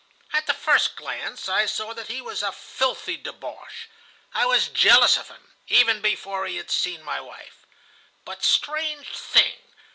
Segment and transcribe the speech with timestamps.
[0.33, 3.85] At the first glance I saw that he was a filthy débauché.
[4.33, 7.67] I was jealous of him, even before he had seen my wife.
[8.25, 9.59] But, strange thing!